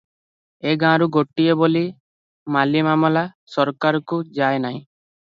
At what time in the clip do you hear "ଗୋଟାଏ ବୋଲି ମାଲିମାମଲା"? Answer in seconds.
1.17-3.23